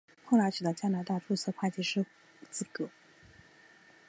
[0.25, 2.03] 后来取得加拿大注册会计师
[2.49, 2.89] 资格。